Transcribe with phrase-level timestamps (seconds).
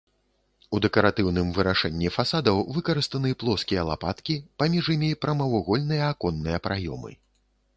[0.75, 7.11] У дэкаратыўным вырашэнні фасадаў выкарыстаны плоскія лапаткі, паміж імі прамавугольныя аконныя праёмы.